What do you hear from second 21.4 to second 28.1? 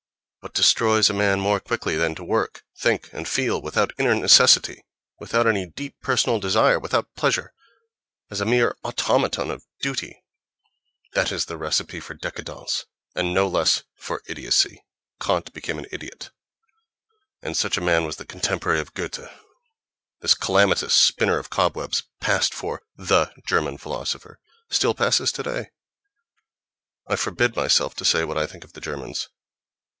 cobwebs passed for the German philosopher—still passes today!... I forbid myself to